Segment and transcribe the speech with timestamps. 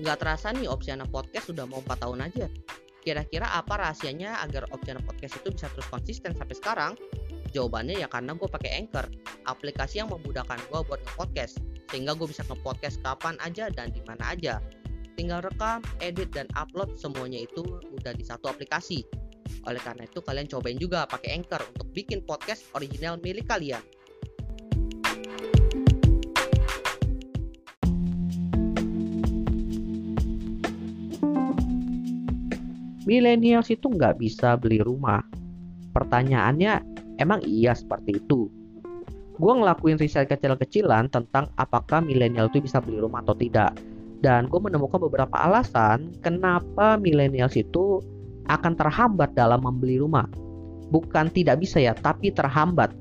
[0.00, 2.48] Nggak terasa nih Opsiana Podcast sudah mau 4 tahun aja.
[3.04, 6.92] Kira-kira apa rahasianya agar Opsiana Podcast itu bisa terus konsisten sampai sekarang?
[7.52, 9.12] Jawabannya ya karena gue pakai Anchor,
[9.44, 11.60] aplikasi yang memudahkan gue buat nge-podcast.
[11.92, 14.64] Sehingga gue bisa nge-podcast kapan aja dan di mana aja.
[15.20, 17.60] Tinggal rekam, edit, dan upload semuanya itu
[17.92, 19.04] udah di satu aplikasi.
[19.68, 23.84] Oleh karena itu kalian cobain juga pakai Anchor untuk bikin podcast original milik kalian.
[33.10, 35.18] Millennials itu nggak bisa beli rumah.
[35.90, 36.78] Pertanyaannya,
[37.18, 38.46] emang iya seperti itu?
[39.34, 43.74] Gue ngelakuin riset kecil-kecilan tentang apakah milenial itu bisa beli rumah atau tidak.
[44.22, 47.98] Dan gue menemukan beberapa alasan kenapa millennials itu
[48.46, 50.30] akan terhambat dalam membeli rumah.
[50.94, 52.94] Bukan tidak bisa ya, tapi terhambat.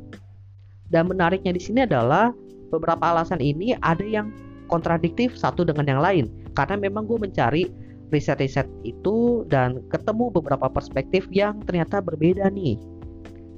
[0.89, 2.33] Dan menariknya di sini adalah
[2.73, 4.33] beberapa alasan ini ada yang
[4.71, 6.25] kontradiktif satu dengan yang lain.
[6.57, 7.69] Karena memang gue mencari
[8.09, 12.77] riset-riset itu dan ketemu beberapa perspektif yang ternyata berbeda nih.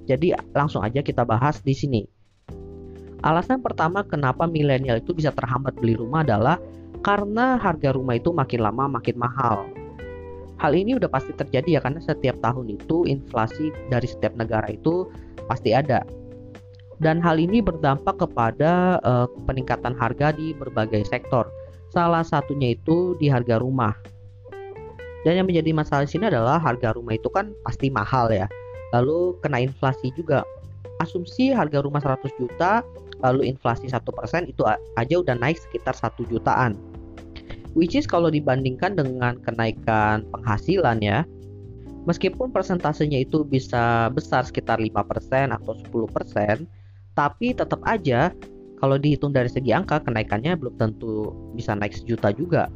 [0.08, 2.02] Jadi langsung aja kita bahas di sini.
[3.22, 6.58] Alasan pertama kenapa milenial itu bisa terhambat beli rumah adalah
[7.06, 9.70] karena harga rumah itu makin lama makin mahal.
[10.58, 15.10] Hal ini udah pasti terjadi ya karena setiap tahun itu inflasi dari setiap negara itu
[15.50, 16.06] pasti ada.
[17.02, 21.50] Dan hal ini berdampak kepada uh, peningkatan harga di berbagai sektor.
[21.90, 23.98] Salah satunya itu di harga rumah.
[25.22, 28.50] Dan yang menjadi masalah di sini adalah harga rumah itu kan pasti mahal ya.
[28.94, 30.42] Lalu kena inflasi juga.
[31.02, 32.86] Asumsi harga rumah 100 juta,
[33.26, 34.02] lalu inflasi 1%
[34.50, 36.78] itu aja udah naik sekitar 1 jutaan.
[37.74, 41.24] Which is kalau dibandingkan dengan kenaikan penghasilan ya,
[42.06, 46.68] meskipun persentasenya itu bisa besar sekitar 5% atau 10%,
[47.16, 48.30] tapi tetap aja
[48.82, 52.68] kalau dihitung dari segi angka kenaikannya belum tentu bisa naik sejuta juga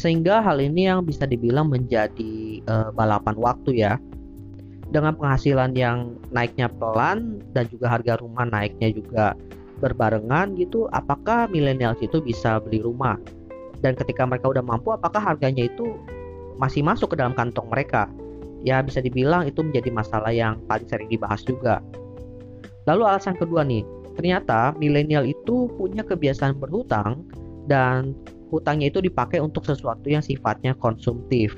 [0.00, 4.00] sehingga hal ini yang bisa dibilang menjadi uh, balapan waktu ya.
[4.90, 9.38] Dengan penghasilan yang naiknya pelan dan juga harga rumah naiknya juga
[9.78, 13.14] berbarengan gitu apakah milenial itu bisa beli rumah?
[13.84, 15.94] Dan ketika mereka udah mampu apakah harganya itu
[16.58, 18.10] masih masuk ke dalam kantong mereka?
[18.66, 21.78] Ya bisa dibilang itu menjadi masalah yang paling sering dibahas juga.
[22.90, 23.86] Lalu alasan kedua nih
[24.18, 27.24] ternyata milenial itu punya kebiasaan berhutang
[27.70, 28.12] dan
[28.50, 31.54] hutangnya itu dipakai untuk sesuatu yang sifatnya konsumtif.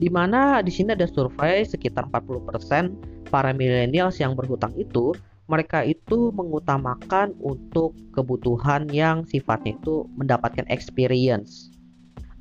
[0.00, 5.12] Di mana di sini ada survei sekitar 40% para millennials yang berhutang itu
[5.50, 11.74] mereka itu mengutamakan untuk kebutuhan yang sifatnya itu mendapatkan experience.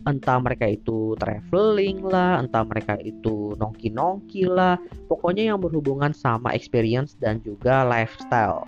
[0.07, 4.79] Entah mereka itu traveling lah, entah mereka itu nongki-nongki lah,
[5.11, 8.63] pokoknya yang berhubungan sama experience dan juga lifestyle.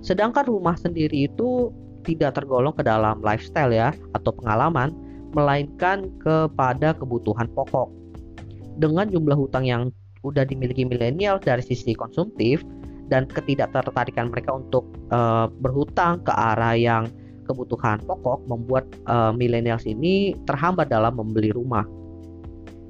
[0.00, 1.68] Sedangkan rumah sendiri itu
[2.06, 4.94] tidak tergolong ke dalam lifestyle ya atau pengalaman,
[5.34, 7.90] melainkan kepada kebutuhan pokok.
[8.78, 9.90] Dengan jumlah hutang yang
[10.22, 12.62] udah dimiliki milenial dari sisi konsumtif
[13.10, 17.10] dan ketidaktertarikan mereka untuk uh, berhutang ke arah yang
[17.46, 21.86] kebutuhan pokok membuat uh, millennials ini terhambat dalam membeli rumah.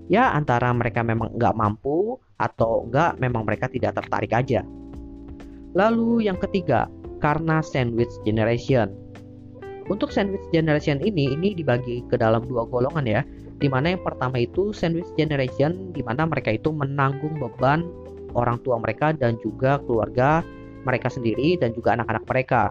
[0.08, 4.64] Ya antara mereka memang nggak mampu atau nggak memang mereka tidak tertarik aja.
[5.76, 6.88] Lalu yang ketiga,
[7.20, 8.92] karena sandwich generation.
[9.86, 13.22] Untuk sandwich generation ini, ini dibagi ke dalam dua golongan ya.
[13.56, 17.86] Di mana yang pertama itu sandwich generation, di mana mereka itu menanggung beban
[18.36, 20.44] orang tua mereka dan juga keluarga
[20.84, 22.62] mereka sendiri dan juga anak-anak mereka.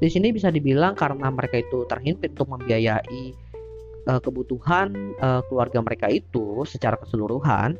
[0.00, 3.24] Di sini bisa dibilang karena mereka itu terhimpit untuk membiayai
[4.08, 7.76] uh, kebutuhan uh, keluarga mereka itu secara keseluruhan,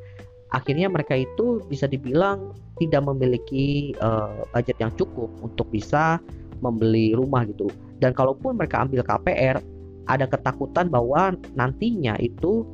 [0.52, 6.20] akhirnya mereka itu bisa dibilang tidak memiliki uh, budget yang cukup untuk bisa
[6.60, 9.60] membeli rumah gitu dan kalaupun mereka ambil KPR
[10.08, 12.66] ada ketakutan bahwa nantinya itu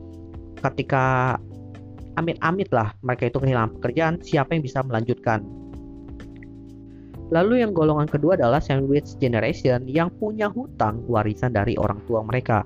[0.63, 1.37] ketika
[2.17, 5.45] amit-amit lah mereka itu kehilangan pekerjaan siapa yang bisa melanjutkan
[7.35, 12.63] Lalu yang golongan kedua adalah sandwich generation yang punya hutang warisan dari orang tua mereka.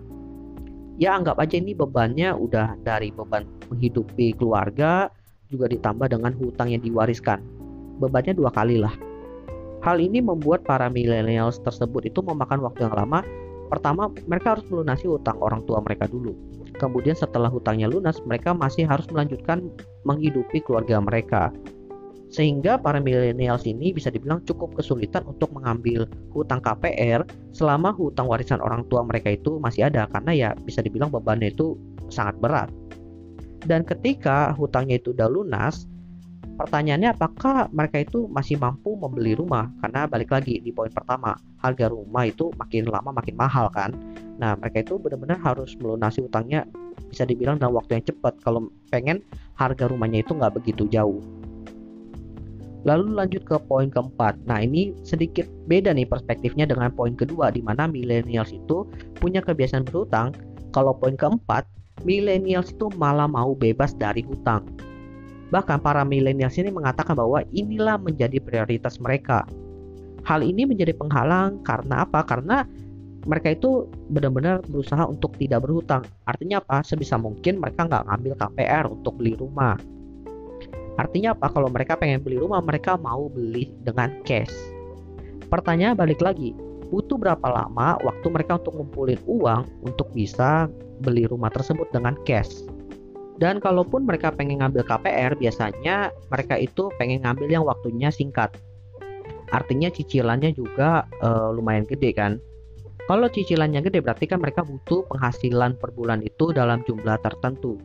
[1.01, 5.09] Ya anggap aja ini bebannya udah dari beban menghidupi keluarga
[5.49, 7.41] juga ditambah dengan hutang yang diwariskan.
[8.05, 8.93] Bebannya dua kali lah.
[9.81, 13.25] Hal ini membuat para millennials tersebut itu memakan waktu yang lama.
[13.73, 16.37] Pertama, mereka harus melunasi hutang orang tua mereka dulu.
[16.77, 19.73] Kemudian setelah hutangnya lunas, mereka masih harus melanjutkan
[20.05, 21.55] menghidupi keluarga mereka.
[22.31, 28.63] Sehingga para millennials ini bisa dibilang cukup kesulitan untuk mengambil hutang KPR selama hutang warisan
[28.63, 31.75] orang tua mereka itu masih ada karena ya bisa dibilang bebannya itu
[32.07, 32.71] sangat berat.
[33.67, 35.90] Dan ketika hutangnya itu udah lunas,
[36.61, 39.73] Pertanyaannya apakah mereka itu masih mampu membeli rumah?
[39.81, 43.97] Karena balik lagi di poin pertama, harga rumah itu makin lama makin mahal kan.
[44.37, 46.69] Nah, mereka itu benar-benar harus melunasi utangnya
[47.09, 49.25] bisa dibilang dalam waktu yang cepat kalau pengen
[49.57, 51.25] harga rumahnya itu nggak begitu jauh.
[52.85, 54.41] Lalu lanjut ke poin keempat.
[54.45, 59.85] Nah ini sedikit beda nih perspektifnya dengan poin kedua di mana millennials itu punya kebiasaan
[59.85, 60.33] berhutang.
[60.73, 61.65] Kalau poin keempat,
[62.05, 64.65] millennials itu malah mau bebas dari hutang.
[65.51, 69.43] Bahkan para milenials ini mengatakan bahwa inilah menjadi prioritas mereka.
[70.23, 72.23] Hal ini menjadi penghalang karena apa?
[72.23, 72.63] Karena
[73.29, 76.07] mereka itu benar-benar berusaha untuk tidak berhutang.
[76.25, 76.81] Artinya apa?
[76.87, 79.77] Sebisa mungkin mereka nggak ngambil KPR untuk beli rumah.
[80.97, 81.53] Artinya apa?
[81.53, 84.53] Kalau mereka pengen beli rumah, mereka mau beli dengan cash.
[85.49, 86.55] Pertanyaan balik lagi,
[86.93, 90.69] butuh berapa lama waktu mereka untuk ngumpulin uang untuk bisa
[91.01, 92.65] beli rumah tersebut dengan cash?
[93.41, 98.53] Dan kalaupun mereka pengen ngambil KPR, biasanya mereka itu pengen ngambil yang waktunya singkat.
[99.49, 102.37] Artinya cicilannya juga uh, lumayan gede kan.
[103.09, 107.81] Kalau cicilannya gede berarti kan mereka butuh penghasilan per bulan itu dalam jumlah tertentu.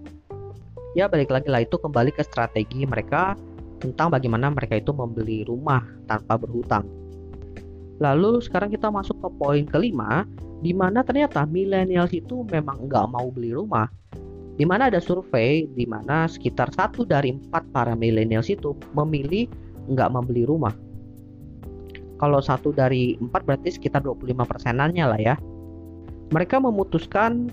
[0.93, 3.33] Ya balik lagi lah itu kembali ke strategi mereka
[3.79, 6.85] tentang bagaimana mereka itu membeli rumah tanpa berhutang.
[8.03, 10.27] Lalu sekarang kita masuk ke poin kelima,
[10.59, 13.87] di mana ternyata millennials itu memang nggak mau beli rumah,
[14.55, 19.51] di mana ada survei di mana sekitar satu dari empat para millennials itu memilih
[19.91, 20.71] nggak membeli rumah.
[22.15, 25.35] Kalau satu dari empat berarti sekitar 25 persenannya lah ya.
[26.31, 27.51] Mereka memutuskan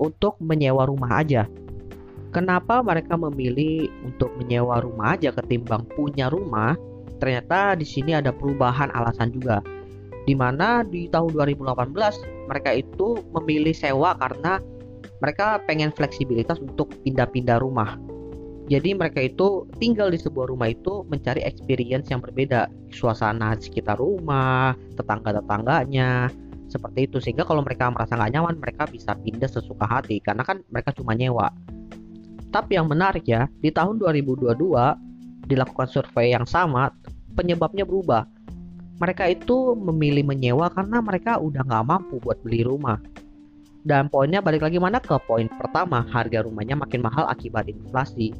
[0.00, 1.44] untuk menyewa rumah aja.
[2.32, 6.74] Kenapa mereka memilih untuk menyewa rumah aja ketimbang punya rumah?
[7.20, 9.60] Ternyata di sini ada perubahan alasan juga.
[10.24, 11.92] Di mana di tahun 2018
[12.48, 14.62] mereka itu memilih sewa karena
[15.20, 18.00] mereka pengen fleksibilitas untuk pindah-pindah rumah.
[18.70, 24.78] Jadi mereka itu tinggal di sebuah rumah itu mencari experience yang berbeda, suasana sekitar rumah,
[24.94, 26.30] tetangga-tetangganya,
[26.70, 27.18] seperti itu.
[27.18, 31.18] Sehingga kalau mereka merasa nggak nyaman, mereka bisa pindah sesuka hati karena kan mereka cuma
[31.18, 31.50] nyewa.
[32.54, 34.54] Tapi yang menarik ya, di tahun 2022
[35.50, 36.94] dilakukan survei yang sama,
[37.34, 38.22] penyebabnya berubah.
[39.02, 43.02] Mereka itu memilih menyewa karena mereka udah nggak mampu buat beli rumah.
[43.84, 48.36] Dan poinnya balik lagi mana ke poin pertama, harga rumahnya makin mahal akibat inflasi.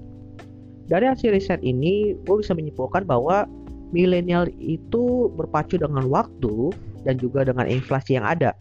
[0.91, 3.49] Dari hasil riset ini, gue bisa menyimpulkan bahwa
[3.95, 6.75] milenial itu berpacu dengan waktu
[7.07, 8.53] dan juga dengan inflasi yang ada.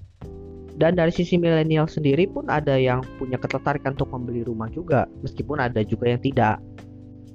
[0.80, 5.60] Dan dari sisi milenial sendiri pun ada yang punya ketertarikan untuk membeli rumah juga, meskipun
[5.60, 6.64] ada juga yang tidak.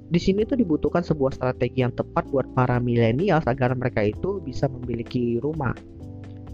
[0.09, 4.65] Di sini tuh dibutuhkan sebuah strategi yang tepat buat para milenial agar mereka itu bisa
[4.65, 5.77] memiliki rumah.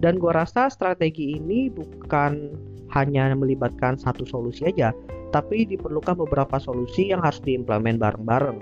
[0.03, 2.57] Dan gue rasa strategi ini bukan
[2.91, 4.91] hanya melibatkan satu solusi aja,
[5.31, 8.59] tapi diperlukan beberapa solusi yang harus diimplement bareng-bareng.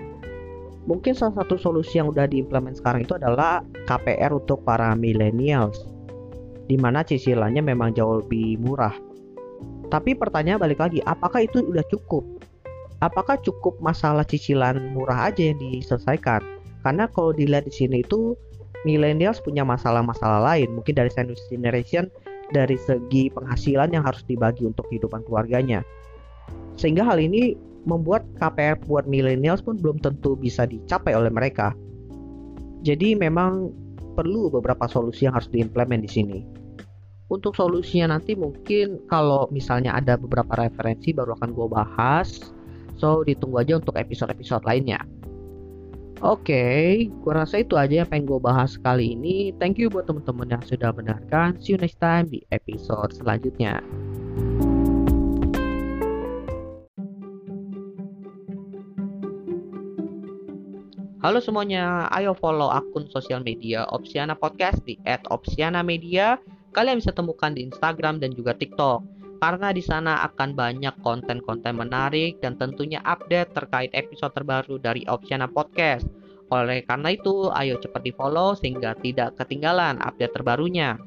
[0.88, 5.84] Mungkin salah satu solusi yang udah diimplement sekarang itu adalah KPR untuk para millennials,
[6.70, 8.94] di mana cicilannya memang jauh lebih murah.
[9.90, 12.22] Tapi pertanyaan balik lagi, apakah itu udah cukup?
[13.02, 16.40] Apakah cukup masalah cicilan murah aja yang diselesaikan?
[16.80, 18.38] Karena kalau dilihat di sini itu
[18.86, 22.08] millennials punya masalah-masalah lain, mungkin dari sandwich generation
[22.50, 25.82] dari segi penghasilan yang harus dibagi untuk kehidupan keluarganya.
[26.76, 27.54] Sehingga hal ini
[27.88, 31.72] membuat KPR buat millennials pun belum tentu bisa dicapai oleh mereka.
[32.84, 33.72] Jadi memang
[34.16, 36.38] perlu beberapa solusi yang harus diimplement di sini.
[37.30, 42.42] Untuk solusinya nanti mungkin kalau misalnya ada beberapa referensi baru akan gue bahas.
[42.98, 45.00] So ditunggu aja untuk episode-episode lainnya.
[46.20, 49.56] Oke, okay, gue rasa itu aja yang pengen gue bahas kali ini.
[49.56, 51.56] Thank you buat teman-teman yang sudah mendengarkan.
[51.64, 53.80] See you next time di episode selanjutnya.
[61.24, 66.36] Halo semuanya, ayo follow akun sosial media Opsiana Podcast di @opsiana_media.
[66.76, 69.09] Kalian bisa temukan di Instagram dan juga TikTok
[69.40, 75.48] karena di sana akan banyak konten-konten menarik dan tentunya update terkait episode terbaru dari Opsiana
[75.48, 76.04] Podcast.
[76.52, 81.00] Oleh karena itu, ayo cepat di follow sehingga tidak ketinggalan update terbarunya.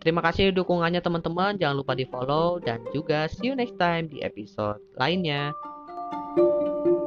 [0.00, 4.20] Terima kasih dukungannya teman-teman, jangan lupa di follow dan juga see you next time di
[4.20, 5.52] episode lainnya.
[6.30, 6.99] thank you